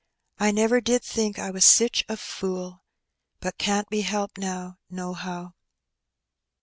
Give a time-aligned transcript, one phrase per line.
[0.39, 2.81] I never did think I was sich a fool.
[3.39, 5.53] But can't be helped now, nohow."